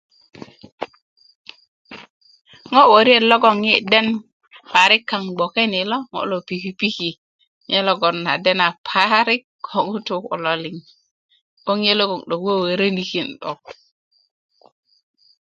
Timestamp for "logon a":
7.87-8.33